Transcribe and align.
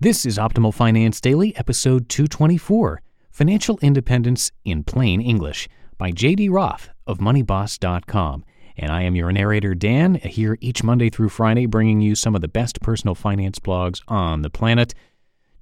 This 0.00 0.24
is 0.24 0.38
Optimal 0.38 0.72
Finance 0.72 1.20
Daily, 1.20 1.56
episode 1.56 2.08
224 2.08 3.02
Financial 3.32 3.80
Independence 3.82 4.52
in 4.64 4.84
Plain 4.84 5.20
English 5.20 5.68
by 5.98 6.12
JD 6.12 6.52
Roth 6.52 6.90
of 7.04 7.18
MoneyBoss.com. 7.18 8.44
And 8.76 8.92
I 8.92 9.02
am 9.02 9.16
your 9.16 9.32
narrator, 9.32 9.74
Dan, 9.74 10.14
here 10.14 10.56
each 10.60 10.84
Monday 10.84 11.10
through 11.10 11.30
Friday, 11.30 11.66
bringing 11.66 12.00
you 12.00 12.14
some 12.14 12.36
of 12.36 12.42
the 12.42 12.46
best 12.46 12.80
personal 12.80 13.16
finance 13.16 13.58
blogs 13.58 14.00
on 14.06 14.42
the 14.42 14.50
planet. 14.50 14.94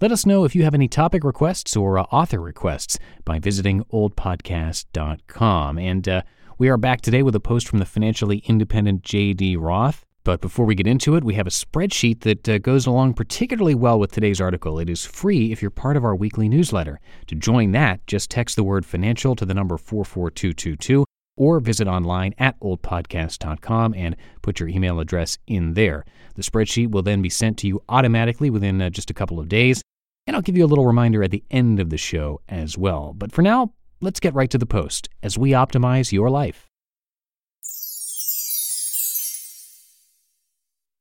Let 0.03 0.12
us 0.12 0.27
know 0.27 0.45
if 0.45 0.55
you 0.55 0.64
have 0.64 0.75
any 0.75 0.87
topic 0.87 1.25
requests 1.25 1.75
or 1.75 1.98
uh, 1.98 2.03
author 2.12 2.39
requests 2.39 2.98
by 3.25 3.39
visiting 3.39 3.84
oldpodcast.com. 3.84 5.79
And 5.79 6.07
uh, 6.07 6.23
we 6.59 6.69
are 6.69 6.77
back 6.77 7.01
today 7.01 7.23
with 7.23 7.34
a 7.34 7.41
post 7.41 7.67
from 7.67 7.79
the 7.79 7.87
financially 7.87 8.42
independent 8.47 9.03
JD 9.03 9.57
Roth. 9.59 10.06
But 10.27 10.41
before 10.41 10.67
we 10.67 10.75
get 10.75 10.89
into 10.89 11.15
it, 11.15 11.23
we 11.23 11.35
have 11.35 11.47
a 11.47 11.51
spreadsheet 11.51 12.23
that 12.23 12.49
uh, 12.49 12.59
goes 12.59 12.85
along 12.85 13.15
particularly 13.15 13.77
well 13.77 13.97
with 13.97 14.11
today's 14.11 14.41
article. 14.41 14.81
It 14.81 14.91
is 14.91 15.05
free 15.05 15.53
if 15.53 15.63
you're 15.63 15.71
part 15.71 15.97
of 15.97 16.05
our 16.05 16.17
weekly 16.17 16.49
newsletter. 16.49 16.99
To 17.29 17.37
join 17.37 17.71
that, 17.73 18.05
just 18.09 18.29
text 18.29 18.57
the 18.57 18.65
word 18.65 18.85
financial 18.85 19.37
to 19.37 19.47
the 19.47 19.55
number 19.55 19.79
44222 19.79 21.05
or 21.37 21.61
visit 21.61 21.87
online 21.87 22.35
at 22.39 22.59
oldpodcast.com 22.59 23.95
and 23.95 24.17
put 24.43 24.59
your 24.59 24.69
email 24.69 24.99
address 24.99 25.39
in 25.47 25.75
there. 25.75 26.05
The 26.35 26.43
spreadsheet 26.43 26.91
will 26.91 27.03
then 27.03 27.23
be 27.23 27.31
sent 27.31 27.59
to 27.59 27.69
you 27.69 27.81
automatically 27.89 28.51
within 28.51 28.83
uh, 28.83 28.91
just 28.91 29.11
a 29.11 29.15
couple 29.15 29.39
of 29.39 29.49
days, 29.49 29.81
and 30.27 30.35
I'll 30.35 30.43
give 30.43 30.57
you 30.57 30.65
a 30.65 30.67
little 30.67 30.87
reminder 30.89 31.23
at 31.23 31.31
the 31.31 31.45
end 31.53 31.79
of 31.79 31.91
the 31.91 31.99
show 31.99 32.41
as 32.49 32.77
well. 32.77 33.15
But 33.17 33.31
for 33.31 33.43
now, 33.43 33.75
let's 34.01 34.19
get 34.19 34.35
right 34.35 34.51
to 34.51 34.59
the 34.59 34.67
post 34.67 35.09
as 35.23 35.39
we 35.39 35.51
optimize 35.51 36.11
your 36.11 36.31
life. 36.31 36.66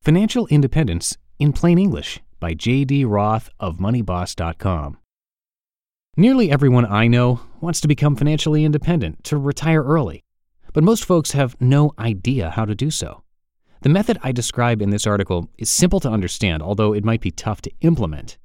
Financial 0.06 0.46
Independence 0.52 1.18
in 1.40 1.52
Plain 1.52 1.80
English 1.80 2.20
by 2.40 2.54
J.D. 2.54 3.06
Roth 3.06 3.50
of 3.60 3.78
MoneyBoss.com. 3.78 5.00
Nearly 6.16 6.52
everyone 6.52 6.86
I 6.86 7.08
know 7.08 7.40
wants 7.60 7.82
to 7.82 7.88
become 7.88 8.16
financially 8.16 8.64
independent, 8.64 9.24
to 9.24 9.38
retire 9.40 9.84
early, 9.84 10.24
but 10.74 10.84
most 10.84 11.06
folks 11.06 11.32
have 11.32 11.60
no 11.60 11.92
idea 11.98 12.52
how 12.52 12.66
to 12.66 12.76
do 12.76 12.92
so. 12.92 13.24
The 13.82 13.90
method 13.90 14.20
I 14.22 14.32
describe 14.32 14.80
in 14.80 14.92
this 14.92 15.08
article 15.08 15.50
is 15.58 15.72
simple 15.72 16.00
to 16.02 16.12
understand, 16.12 16.62
although 16.62 16.94
it 16.94 17.04
might 17.04 17.22
be 17.22 17.32
tough 17.32 17.64
to 17.64 17.72
implement. 17.82 18.38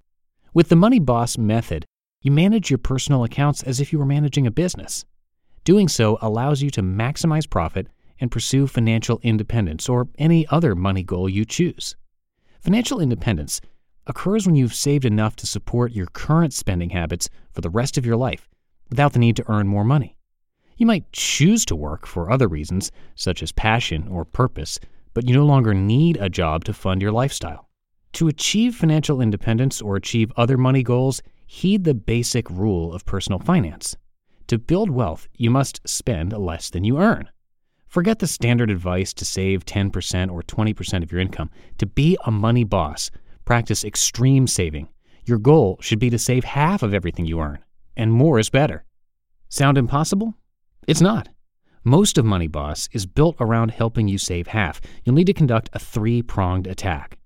With 0.55 0.71
the 0.71 0.77
Money 0.77 0.99
Boss 0.99 1.37
method, 1.37 1.85
you 2.23 2.31
manage 2.31 2.71
your 2.71 2.79
personal 2.79 3.23
accounts 3.23 3.63
as 3.65 3.81
if 3.81 3.93
you 3.93 3.99
were 3.99 4.07
managing 4.07 4.47
a 4.47 4.51
business. 4.51 5.05
Doing 5.65 5.89
so 5.89 6.17
allows 6.23 6.63
you 6.63 6.71
to 6.71 6.81
maximize 6.81 7.51
profit 7.51 7.89
and 8.21 8.31
pursue 8.31 8.67
financial 8.67 9.19
independence 9.23 9.89
or 9.89 10.09
any 10.19 10.47
other 10.49 10.75
money 10.75 11.03
goal 11.03 11.29
you 11.29 11.45
choose. 11.45 11.97
Financial 12.61 13.01
independence 13.01 13.61
occurs 14.07 14.47
when 14.47 14.55
you've 14.55 14.75
saved 14.75 15.05
enough 15.05 15.37
to 15.37 15.47
support 15.47 15.93
your 15.93 16.07
current 16.07 16.53
spending 16.53 16.91
habits 16.91 17.29
for 17.53 17.61
the 17.61 17.71
rest 17.71 17.97
of 17.97 18.05
your 18.05 18.17
life 18.17 18.49
without 18.91 19.13
the 19.13 19.19
need 19.19 19.37
to 19.37 19.51
earn 19.51 19.67
more 19.67 19.85
money. 19.85 20.17
You 20.77 20.87
might 20.87 21.13
choose 21.13 21.65
to 21.67 21.77
work 21.77 22.07
for 22.07 22.31
other 22.31 22.49
reasons, 22.49 22.91
such 23.15 23.43
as 23.43 23.53
passion 23.53 24.09
or 24.09 24.25
purpose, 24.25 24.79
but 25.15 25.29
you 25.29 25.35
no 25.35 25.45
longer 25.45 25.75
need 25.75 26.17
a 26.19 26.29
job 26.29 26.65
to 26.65 26.73
fund 26.73 27.03
your 27.03 27.13
lifestyle. 27.13 27.69
To 28.15 28.29
achieve 28.29 28.75
financial 28.75 29.21
independence 29.21 29.81
or 29.81 29.97
achieve 29.97 30.33
other 30.37 30.57
money 30.57 30.83
goals, 30.83 31.23
heed 31.47 31.85
the 31.85 31.95
basic 31.95 32.49
rule 32.51 32.93
of 32.93 33.05
personal 33.05 33.39
finance. 33.39 33.97
To 34.49 34.59
build 34.59 34.91
wealth, 34.91 35.29
you 35.37 35.51
must 35.51 35.81
spend 35.89 36.33
less 36.33 36.71
than 36.71 36.85
you 36.85 36.99
earn. 36.99 37.29
Forget 37.91 38.21
the 38.21 38.29
standard 38.29 38.71
advice 38.71 39.13
to 39.15 39.25
save 39.25 39.67
10% 39.67 40.31
or 40.31 40.45
20% 40.45 41.03
of 41.03 41.11
your 41.11 41.21
income. 41.21 41.51
To 41.79 41.87
be 41.87 42.17
a 42.25 42.31
money 42.31 42.63
boss, 42.63 43.11
practice 43.45 43.83
extreme 43.83 44.47
saving. 44.47 44.89
Your 45.25 45.39
goal 45.39 45.77
should 45.81 45.99
be 45.99 46.09
to 46.11 46.19
save 46.19 46.45
half 46.45 46.85
of 46.85 46.95
everything 46.95 47.27
you 47.27 47.41
earn, 47.41 47.59
and 47.97 48.13
more 48.13 48.39
is 48.39 48.49
better. 48.49 48.85
Sound 49.49 49.77
impossible? 49.77 50.35
It's 50.87 51.01
not. 51.01 51.31
Most 51.83 52.17
of 52.17 52.25
Money 52.25 52.47
Boss 52.47 52.89
is 52.93 53.07
built 53.07 53.35
around 53.41 53.73
helping 53.73 54.07
you 54.07 54.19
save 54.19 54.47
half. 54.47 54.81
You'll 55.05 55.17
need 55.17 55.27
to 55.27 55.33
conduct 55.33 55.69
a 55.73 55.81
three 55.81 56.23
pronged 56.23 56.69
attack. 56.69 57.19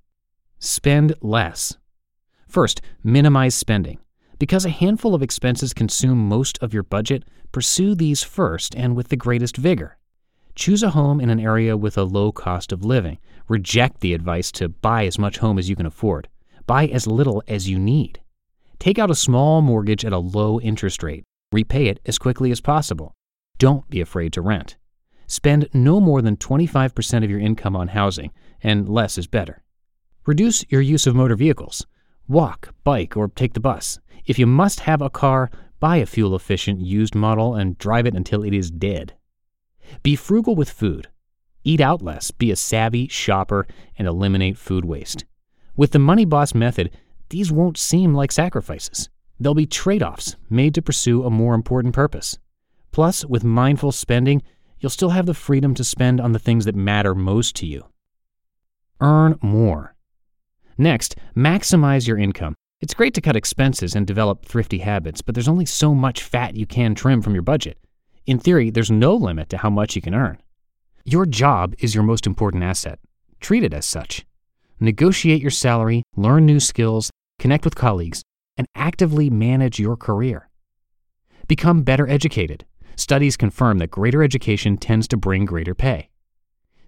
Spend 0.61 1.13
less. 1.21 1.77
First, 2.49 2.81
minimize 3.03 3.55
spending. 3.55 3.99
Because 4.39 4.65
a 4.65 4.71
handful 4.71 5.15
of 5.15 5.23
expenses 5.23 5.75
consume 5.75 6.27
most 6.27 6.57
of 6.63 6.73
your 6.73 6.85
budget, 6.85 7.25
pursue 7.53 7.95
these 7.95 8.23
first 8.23 8.75
and 8.75 8.97
with 8.97 9.09
the 9.09 9.17
greatest 9.17 9.59
vigor. 9.59 9.99
Choose 10.55 10.85
a 10.85 10.91
home 10.91 11.21
in 11.21 11.31
an 11.31 11.41
area 11.41 11.77
with 11.77 11.99
a 11.99 12.05
low 12.05 12.31
cost 12.31 12.71
of 12.71 12.85
living. 12.85 13.19
Reject 13.49 14.01
the 14.01 14.15
advice 14.15 14.53
to 14.53 14.69
buy 14.69 15.05
as 15.05 15.19
much 15.19 15.39
home 15.39 15.59
as 15.59 15.69
you 15.69 15.75
can 15.75 15.87
afford. 15.87 16.29
Buy 16.67 16.87
as 16.87 17.09
little 17.09 17.43
as 17.49 17.69
you 17.69 17.79
need. 17.79 18.21
Take 18.79 18.99
out 18.99 19.11
a 19.11 19.17
small 19.17 19.63
mortgage 19.63 20.05
at 20.05 20.13
a 20.13 20.19
low 20.19 20.61
interest 20.61 21.03
rate. 21.03 21.25
Repay 21.51 21.87
it 21.87 22.01
as 22.07 22.19
quickly 22.19 22.53
as 22.53 22.61
possible. 22.61 23.13
Don't 23.59 23.89
be 23.91 24.01
afraid 24.01 24.33
to 24.35 24.43
rent. 24.43 24.77
Spend 25.27 25.69
no 25.75 26.01
more 26.01 26.23
than 26.23 26.37
25% 26.37 27.25
of 27.25 27.31
your 27.31 27.41
income 27.41 27.75
on 27.75 27.89
housing, 27.89 28.31
and 28.63 28.89
less 28.89 29.19
is 29.19 29.27
better. 29.27 29.63
Reduce 30.25 30.65
your 30.69 30.81
use 30.81 31.07
of 31.07 31.17
motor 31.17 31.37
vehicles. 31.37 31.87
Walk, 32.29 32.73
bike, 32.85 33.17
or 33.17 33.29
take 33.29 33.55
the 33.55 33.61
bus. 33.61 33.99
If 34.25 34.39
you 34.39 34.47
must 34.47 34.81
have 34.81 35.03
a 35.03 35.11
car, 35.11 35.51
buy 35.81 35.97
a 35.97 36.07
fuel 36.07 36.37
efficient 36.37 36.81
used 36.81 37.15
model 37.15 37.55
and 37.55 37.77
drive 37.77 38.07
it 38.07 38.15
until 38.15 38.45
it 38.45 38.55
is 38.55 38.71
dead. 38.71 39.15
Be 40.03 40.17
frugal 40.17 40.55
with 40.55 40.71
food. 40.71 41.09
Eat 41.65 41.81
out 41.81 42.03
less, 42.03 42.31
be 42.31 42.51
a 42.51 42.57
savvy 42.57 43.09
shopper, 43.09 43.67
and 43.99 44.07
eliminate 44.07 44.59
food 44.59 44.85
waste. 44.85 45.25
With 45.77 45.93
the 45.93 45.99
Money 45.99 46.25
Boss 46.25 46.55
method, 46.55 46.91
these 47.31 47.51
won't 47.51 47.79
seem 47.79 48.15
like 48.15 48.31
sacrifices. 48.31 49.09
They'll 49.41 49.55
be 49.55 49.67
trade 49.67 50.03
offs 50.03 50.37
made 50.49 50.75
to 50.75 50.83
pursue 50.83 51.25
a 51.25 51.31
more 51.31 51.55
important 51.55 51.95
purpose. 51.95 52.39
Plus, 52.93 53.25
with 53.25 53.43
mindful 53.43 53.93
spending, 53.93 54.43
you'll 54.79 54.91
still 54.91 55.11
have 55.11 55.27
the 55.27 55.35
freedom 55.35 55.75
to 55.75 55.83
spend 55.83 56.21
on 56.21 56.33
the 56.33 56.39
things 56.39 56.67
that 56.67 56.77
matter 56.77 57.15
most 57.15 57.57
to 57.57 57.67
you. 57.67 57.87
Earn 59.01 59.39
more. 59.43 59.95
Next, 60.79 61.17
maximize 61.37 62.07
your 62.07 62.19
income. 62.19 62.55
It's 62.81 62.95
great 62.95 63.15
to 63.15 63.21
cut 63.21 63.37
expenses 63.37 63.97
and 63.97 64.07
develop 64.07 64.45
thrifty 64.45 64.79
habits, 64.79 65.23
but 65.23 65.35
there's 65.35 65.49
only 65.49 65.67
so 65.67 65.95
much 65.95 66.23
fat 66.23 66.55
you 66.55 66.67
can 66.67 66.95
trim 66.95 67.23
from 67.23 67.33
your 67.33 67.43
budget. 67.43 67.79
In 68.27 68.39
theory, 68.39 68.71
there's 68.71 68.91
no 68.91 69.15
limit 69.15 69.51
to 69.51 69.59
how 69.59 69.69
much 69.69 69.95
you 69.95 70.03
can 70.03 70.15
earn. 70.15 70.39
Your 71.05 71.27
job 71.27 71.75
is 71.79 71.95
your 71.95 72.05
most 72.05 72.27
important 72.27 72.63
asset. 72.65 72.99
Treat 73.41 73.63
it 73.63 73.75
as 73.75 73.85
such. 73.85 74.25
Negotiate 74.81 75.43
your 75.43 75.51
salary, 75.51 76.03
learn 76.17 76.47
new 76.47 76.59
skills, 76.59 77.11
connect 77.39 77.65
with 77.65 77.75
colleagues, 77.75 78.23
and 78.57 78.67
actively 78.75 79.29
manage 79.29 79.79
your 79.79 79.97
career. 79.97 80.49
Become 81.49 81.83
better 81.83 82.09
educated. 82.09 82.65
Studies 82.97 83.37
confirm 83.37 83.79
that 83.79 83.91
greater 83.91 84.23
education 84.23 84.79
tends 84.79 85.07
to 85.09 85.19
bring 85.19 85.45
greater 85.45 85.75
pay. 85.75 86.09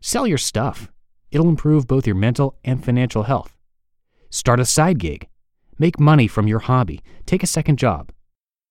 Sell 0.01 0.27
your 0.27 0.39
stuff. 0.39 0.91
It'll 1.31 1.49
improve 1.49 1.87
both 1.87 2.07
your 2.07 2.17
mental 2.17 2.57
and 2.65 2.83
financial 2.83 3.25
health. 3.25 3.55
Start 4.31 4.61
a 4.61 4.65
side 4.65 4.99
gig. 4.99 5.29
Make 5.79 6.01
money 6.01 6.29
from 6.29 6.49
your 6.49 6.61
hobby. 6.61 7.03
Take 7.27 7.43
a 7.43 7.47
second 7.47 7.79
job. 7.79 8.11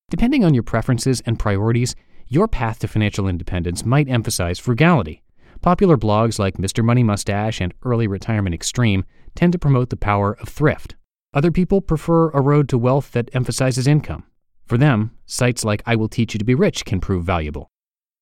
Depending 0.09 0.43
on 0.43 0.55
your 0.55 0.63
preferences 0.63 1.21
and 1.25 1.37
priorities, 1.37 1.95
your 2.27 2.47
path 2.47 2.79
to 2.79 2.87
financial 2.87 3.27
independence 3.27 3.85
might 3.85 4.09
emphasize 4.09 4.59
frugality. 4.59 5.23
Popular 5.61 5.97
blogs 5.97 6.39
like 6.39 6.57
Mr. 6.57 6.83
Money 6.83 7.03
Mustache 7.03 7.61
and 7.61 7.73
Early 7.83 8.07
Retirement 8.07 8.53
Extreme 8.53 9.05
tend 9.35 9.53
to 9.53 9.59
promote 9.59 9.89
the 9.89 9.97
power 9.97 10.37
of 10.39 10.49
thrift. 10.49 10.95
Other 11.33 11.51
people 11.51 11.81
prefer 11.81 12.29
a 12.29 12.41
road 12.41 12.69
to 12.69 12.77
wealth 12.77 13.11
that 13.11 13.29
emphasizes 13.33 13.87
income. 13.87 14.23
For 14.65 14.77
them, 14.77 15.11
sites 15.25 15.63
like 15.63 15.83
I 15.85 15.95
Will 15.95 16.07
Teach 16.07 16.33
You 16.33 16.39
to 16.39 16.45
Be 16.45 16.55
Rich 16.55 16.85
can 16.85 16.99
prove 16.99 17.23
valuable. 17.23 17.69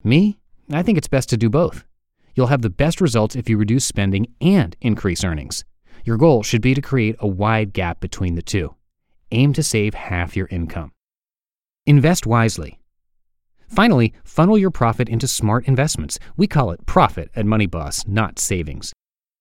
Me, 0.04 0.38
I 0.72 0.84
think 0.84 0.98
it's 0.98 1.08
best 1.08 1.30
to 1.30 1.38
do 1.38 1.50
both. 1.50 1.86
You'll 2.36 2.48
have 2.48 2.62
the 2.62 2.70
best 2.70 3.00
results 3.00 3.36
if 3.36 3.48
you 3.48 3.58
reduce 3.58 3.86
spending 3.86 4.28
and 4.42 4.76
increase 4.82 5.24
earnings. 5.24 5.64
Your 6.04 6.18
goal 6.18 6.44
should 6.44 6.62
be 6.62 6.74
to 6.74 6.82
create 6.82 7.16
a 7.20 7.28
wide 7.28 7.72
gap 7.74 8.00
between 8.00 8.36
the 8.36 8.42
two. 8.42 8.76
Aim 9.32 9.54
to 9.54 9.64
save 9.64 9.94
half 9.94 10.36
your 10.36 10.48
income. 10.48 10.92
Invest 11.86 12.26
wisely. 12.26 12.80
Finally, 13.74 14.14
funnel 14.24 14.56
your 14.56 14.70
profit 14.70 15.10
into 15.10 15.28
smart 15.28 15.68
investments. 15.68 16.20
We 16.38 16.46
call 16.46 16.70
it 16.70 16.86
profit 16.86 17.32
at 17.36 17.46
MoneyBoss, 17.46 18.08
not 18.08 18.38
savings. 18.38 18.94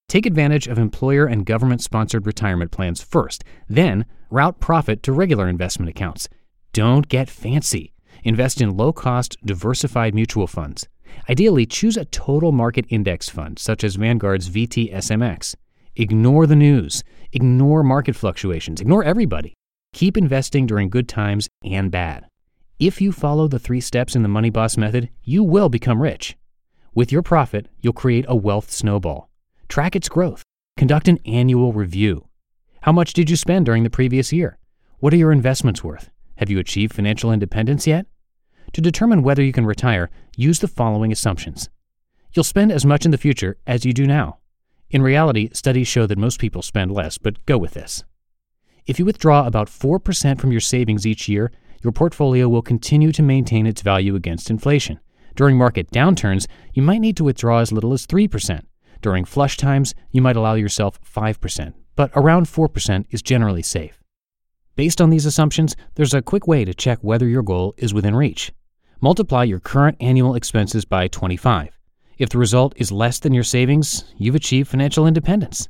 Take 0.09 0.25
advantage 0.25 0.67
of 0.67 0.79
employer 0.79 1.27
and 1.27 1.45
government 1.45 1.83
sponsored 1.83 2.27
retirement 2.27 2.71
plans 2.71 3.03
first, 3.03 3.45
then 3.69 4.07
route 4.31 4.59
profit 4.59 5.03
to 5.03 5.13
regular 5.13 5.49
investment 5.49 5.91
accounts. 5.91 6.31
Don't 6.73 7.09
get 7.09 7.29
fancy. 7.29 7.93
Invest 8.25 8.63
in 8.63 8.75
low 8.75 8.91
cost, 8.91 9.37
diversified 9.45 10.15
mutual 10.15 10.47
funds. 10.47 10.89
Ideally, 11.29 11.67
choose 11.67 11.99
a 11.99 12.07
total 12.07 12.53
market 12.53 12.87
index 12.89 13.29
fund, 13.29 13.59
such 13.59 13.85
as 13.85 13.97
Vanguard's 13.97 14.49
VTSMX. 14.49 15.55
Ignore 15.95 16.47
the 16.47 16.57
news, 16.57 17.05
ignore 17.33 17.83
market 17.83 18.17
fluctuations, 18.17 18.81
ignore 18.81 19.05
everybody. 19.05 19.53
Keep 19.93 20.17
investing 20.17 20.67
during 20.67 20.89
good 20.89 21.07
times 21.07 21.51
and 21.63 21.91
bad. 21.91 22.25
If 22.83 23.01
you 23.01 23.13
follow 23.13 23.47
the 23.47 23.61
three 23.61 23.81
steps 23.81 24.17
in 24.17 24.25
the 24.25 24.29
Money 24.29 24.51
Boss 24.51 24.77
method, 24.77 25.09
you 25.23 25.45
will 25.45 25.69
become 25.69 26.03
rich. 26.03 26.37
With 26.97 27.13
your 27.13 27.23
profit, 27.23 27.69
you'll 27.81 27.93
create 27.93 28.25
a 28.27 28.35
wealth 28.35 28.73
snowball. 28.73 29.31
Track 29.69 29.95
its 29.95 30.09
growth. 30.09 30.43
Conduct 30.77 31.07
an 31.07 31.21
annual 31.25 31.73
review. 31.73 32.27
How 32.81 32.91
much 32.91 33.13
did 33.13 33.31
you 33.31 33.37
spend 33.37 33.67
during 33.67 33.85
the 33.85 33.89
previous 33.89 34.33
year? 34.33 34.59
What 34.99 35.15
are 35.15 35.17
your 35.17 35.31
investments 35.31 35.85
worth? 35.85 36.11
Have 36.39 36.51
you 36.51 36.59
achieved 36.59 36.93
financial 36.93 37.31
independence 37.31 37.87
yet? 37.87 38.07
To 38.73 38.81
determine 38.81 39.23
whether 39.23 39.45
you 39.45 39.53
can 39.53 39.65
retire, 39.65 40.11
use 40.37 40.59
the 40.59 40.67
following 40.67 41.13
assumptions. 41.13 41.71
You'll 42.33 42.43
spend 42.43 42.73
as 42.73 42.85
much 42.85 43.05
in 43.05 43.13
the 43.13 43.17
future 43.17 43.59
as 43.65 43.85
you 43.85 43.93
do 43.93 44.09
now. 44.09 44.39
In 44.91 45.03
reality, 45.03 45.51
studies 45.53 45.87
show 45.87 46.09
that 46.09 46.19
most 46.19 46.41
people 46.41 46.63
spend 46.63 46.91
less, 46.91 47.17
but 47.17 47.47
go 47.47 47.59
with 47.59 47.75
this. 47.75 48.03
If 48.85 48.99
you 48.99 49.05
withdraw 49.05 49.47
about 49.47 49.69
4% 49.69 50.41
from 50.41 50.51
your 50.51 50.61
savings 50.61 51.07
each 51.07 51.29
year, 51.29 51.53
your 51.83 51.93
portfolio 51.93 52.49
will 52.49 52.63
continue 52.63 53.13
to 53.13 53.23
maintain 53.23 53.67
its 53.67 53.83
value 53.83 54.15
against 54.15 54.51
inflation. 54.51 55.01
During 55.35 55.57
market 55.57 55.91
downturns, 55.91 56.47
you 56.75 56.83
might 56.83 57.01
need 57.01 57.17
to 57.17 57.25
withdraw 57.25 57.59
as 57.59 57.73
little 57.73 57.93
as 57.93 58.07
3%. 58.07 58.61
During 59.01 59.25
flush 59.25 59.57
times, 59.57 59.95
you 60.11 60.23
might 60.23 60.37
allow 60.37 60.55
yourself 60.55 61.01
5%, 61.03 61.75
but 61.97 62.11
around 62.15 62.47
4% 62.47 63.07
is 63.11 63.23
generally 63.23 63.63
safe. 63.63 64.03
Based 64.77 65.01
on 65.01 65.11
these 65.11 65.27
assumptions, 65.27 65.77
there's 65.97 66.15
a 66.15 66.23
quick 66.23 66.47
way 66.47 66.65
to 66.65 66.73
check 66.73 66.99
whether 67.03 67.27
your 67.27 67.43
goal 67.43 67.75
is 67.77 67.93
within 67.93 68.15
reach. 68.15 68.53
Multiply 69.01 69.45
your 69.45 69.59
current 69.59 69.97
annual 70.01 70.35
expenses 70.35 70.85
by 70.85 71.09
25. 71.09 71.77
If 72.19 72.29
the 72.29 72.39
result 72.39 72.75
is 72.77 72.93
less 72.93 73.19
than 73.19 73.35
your 73.35 73.43
savings, 73.43 74.05
you've 74.17 74.37
achieved 74.37 74.69
financial 74.69 75.07
independence. 75.07 75.69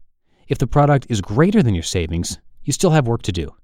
If 0.49 0.59
the 0.59 0.67
product 0.67 1.07
is 1.09 1.21
greater 1.23 1.63
than 1.63 1.75
your 1.75 1.83
savings, 1.83 2.39
you 2.63 2.73
still 2.73 2.91
have 2.91 3.09
work 3.09 3.23
to 3.23 3.33
do. 3.33 3.55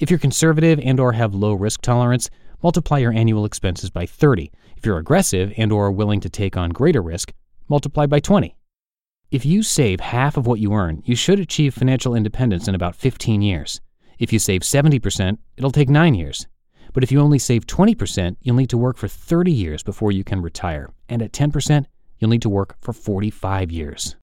If 0.00 0.08
you're 0.08 0.18
conservative 0.18 0.80
and 0.82 0.98
or 0.98 1.12
have 1.12 1.34
low 1.34 1.52
risk 1.52 1.82
tolerance, 1.82 2.30
multiply 2.62 2.96
your 2.96 3.12
annual 3.12 3.44
expenses 3.44 3.90
by 3.90 4.06
30. 4.06 4.50
If 4.74 4.86
you're 4.86 4.96
aggressive 4.96 5.52
and 5.58 5.70
or 5.70 5.92
willing 5.92 6.20
to 6.20 6.30
take 6.30 6.56
on 6.56 6.70
greater 6.70 7.02
risk, 7.02 7.34
multiply 7.68 8.06
by 8.06 8.20
20. 8.20 8.56
If 9.30 9.44
you 9.44 9.62
save 9.62 10.00
half 10.00 10.38
of 10.38 10.46
what 10.46 10.58
you 10.58 10.72
earn, 10.72 11.02
you 11.04 11.14
should 11.14 11.38
achieve 11.38 11.74
financial 11.74 12.14
independence 12.14 12.66
in 12.66 12.74
about 12.74 12.96
15 12.96 13.42
years. 13.42 13.82
If 14.18 14.32
you 14.32 14.38
save 14.38 14.62
70%, 14.62 15.36
it'll 15.58 15.70
take 15.70 15.90
9 15.90 16.14
years. 16.14 16.46
But 16.94 17.02
if 17.02 17.12
you 17.12 17.20
only 17.20 17.38
save 17.38 17.66
20%, 17.66 18.36
you'll 18.40 18.56
need 18.56 18.70
to 18.70 18.78
work 18.78 18.96
for 18.96 19.06
30 19.06 19.52
years 19.52 19.82
before 19.82 20.12
you 20.12 20.24
can 20.24 20.40
retire. 20.40 20.88
And 21.10 21.20
at 21.20 21.32
10%, 21.32 21.84
you'll 22.18 22.30
need 22.30 22.42
to 22.42 22.48
work 22.48 22.78
for 22.80 22.94
45 22.94 23.70
years. 23.70 24.16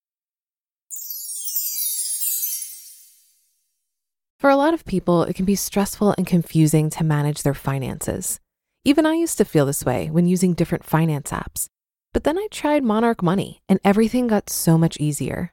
For 4.39 4.51
a 4.51 4.55
lot 4.55 4.75
of 4.75 4.85
people, 4.85 5.23
it 5.23 5.33
can 5.33 5.45
be 5.45 5.55
stressful 5.55 6.13
and 6.15 6.27
confusing 6.27 6.91
to 6.91 7.03
manage 7.03 7.41
their 7.41 7.55
finances. 7.55 8.39
Even 8.85 9.07
I 9.07 9.15
used 9.15 9.39
to 9.39 9.45
feel 9.45 9.65
this 9.65 9.83
way 9.83 10.11
when 10.11 10.27
using 10.27 10.53
different 10.53 10.83
finance 10.83 11.31
apps. 11.31 11.65
But 12.13 12.23
then 12.23 12.37
I 12.37 12.47
tried 12.51 12.83
Monarch 12.83 13.23
Money 13.23 13.61
and 13.67 13.79
everything 13.83 14.27
got 14.27 14.51
so 14.51 14.77
much 14.77 14.97
easier. 14.99 15.51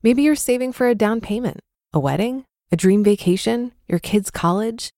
Maybe 0.00 0.22
you're 0.22 0.36
saving 0.36 0.72
for 0.72 0.86
a 0.86 0.94
down 0.94 1.20
payment, 1.20 1.58
a 1.92 1.98
wedding, 1.98 2.44
a 2.70 2.76
dream 2.76 3.02
vacation, 3.02 3.72
your 3.88 3.98
kids' 3.98 4.30
college. 4.30 4.90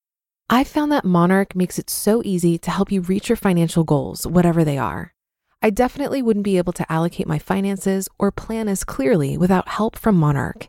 I 0.51 0.63
found 0.63 0.93
that 0.93 1.07
Monarch 1.07 1.57
makes 1.57 1.79
it 1.79 1.89
so 1.89 2.21
easy 2.27 2.59
to 2.59 2.71
help 2.71 2.93
you 2.93 3.01
reach 3.01 3.31
your 3.31 3.37
financial 3.37 3.83
goals, 3.83 4.27
whatever 4.27 4.63
they 4.63 4.77
are. 4.77 5.15
I 5.63 5.71
definitely 5.71 6.21
wouldn't 6.21 6.45
be 6.45 6.59
able 6.59 6.75
to 6.75 6.93
allocate 6.93 7.27
my 7.27 7.39
finances 7.39 8.11
or 8.19 8.31
plan 8.31 8.69
as 8.69 8.85
clearly 8.85 9.39
without 9.39 9.69
help 9.69 9.99
from 9.99 10.17
Monarch. 10.17 10.69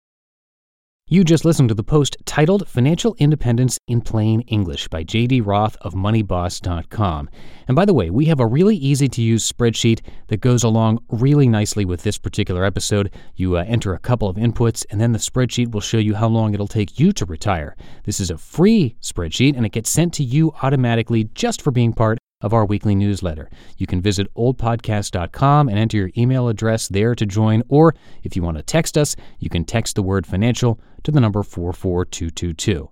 You 1.13 1.25
just 1.25 1.43
listened 1.43 1.67
to 1.67 1.75
the 1.75 1.83
post 1.83 2.15
titled 2.23 2.69
Financial 2.69 3.17
Independence 3.19 3.77
in 3.85 3.99
Plain 3.99 4.43
English 4.47 4.87
by 4.87 5.03
JD 5.03 5.45
Roth 5.45 5.75
of 5.81 5.93
MoneyBoss.com. 5.93 7.29
And 7.67 7.75
by 7.75 7.83
the 7.83 7.93
way, 7.93 8.09
we 8.09 8.27
have 8.27 8.39
a 8.39 8.47
really 8.47 8.77
easy 8.77 9.09
to 9.09 9.21
use 9.21 9.51
spreadsheet 9.51 9.99
that 10.27 10.39
goes 10.39 10.63
along 10.63 11.03
really 11.09 11.49
nicely 11.49 11.83
with 11.83 12.03
this 12.03 12.17
particular 12.17 12.63
episode. 12.63 13.11
You 13.35 13.57
uh, 13.57 13.65
enter 13.67 13.93
a 13.93 13.99
couple 13.99 14.29
of 14.29 14.37
inputs, 14.37 14.85
and 14.89 15.01
then 15.01 15.11
the 15.11 15.19
spreadsheet 15.19 15.71
will 15.71 15.81
show 15.81 15.97
you 15.97 16.15
how 16.15 16.29
long 16.29 16.53
it'll 16.53 16.65
take 16.65 16.97
you 16.97 17.11
to 17.11 17.25
retire. 17.25 17.75
This 18.05 18.21
is 18.21 18.31
a 18.31 18.37
free 18.37 18.95
spreadsheet, 19.01 19.57
and 19.57 19.65
it 19.65 19.73
gets 19.73 19.89
sent 19.89 20.13
to 20.13 20.23
you 20.23 20.53
automatically 20.63 21.25
just 21.35 21.61
for 21.61 21.71
being 21.71 21.91
part 21.91 22.19
of 22.41 22.53
our 22.53 22.65
weekly 22.65 22.95
newsletter. 22.95 23.49
You 23.77 23.87
can 23.87 24.01
visit 24.01 24.33
oldpodcast.com 24.35 25.69
and 25.69 25.77
enter 25.77 25.97
your 25.97 26.11
email 26.17 26.47
address 26.47 26.87
there 26.87 27.15
to 27.15 27.25
join, 27.25 27.63
or 27.69 27.95
if 28.23 28.35
you 28.35 28.43
want 28.43 28.57
to 28.57 28.63
text 28.63 28.97
us, 28.97 29.15
you 29.39 29.49
can 29.49 29.65
text 29.65 29.95
the 29.95 30.03
word 30.03 30.25
financial 30.25 30.79
to 31.03 31.11
the 31.11 31.19
number 31.19 31.43
44222. 31.43 32.89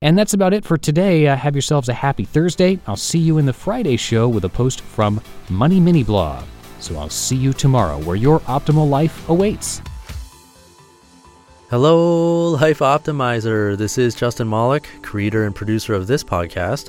And 0.00 0.16
that's 0.16 0.34
about 0.34 0.54
it 0.54 0.64
for 0.64 0.78
today. 0.78 1.26
Uh, 1.26 1.34
have 1.36 1.56
yourselves 1.56 1.88
a 1.88 1.94
happy 1.94 2.24
Thursday. 2.24 2.78
I'll 2.86 2.96
see 2.96 3.18
you 3.18 3.38
in 3.38 3.46
the 3.46 3.52
Friday 3.52 3.96
show 3.96 4.28
with 4.28 4.44
a 4.44 4.48
post 4.48 4.80
from 4.80 5.20
Money 5.48 5.80
Mini 5.80 6.04
Blog. 6.04 6.44
So 6.78 6.96
I'll 6.96 7.10
see 7.10 7.36
you 7.36 7.52
tomorrow 7.52 7.98
where 8.02 8.14
your 8.14 8.38
optimal 8.40 8.88
life 8.88 9.28
awaits. 9.28 9.82
Hello, 11.70 12.52
Life 12.52 12.78
Optimizer. 12.78 13.76
This 13.76 13.98
is 13.98 14.14
Justin 14.14 14.48
Malik, 14.48 14.88
creator 15.02 15.44
and 15.44 15.54
producer 15.54 15.92
of 15.92 16.06
this 16.06 16.24
podcast, 16.24 16.88